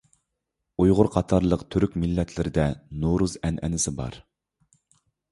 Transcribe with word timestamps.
ئۇيغۇر 0.83 1.09
قاتارلىق 1.15 1.63
تۈرك 1.75 1.97
مىللەتلىرىدە 2.03 2.65
نورۇز 3.03 3.35
ئەنئەنىسى 3.49 3.93
بار. 4.01 4.17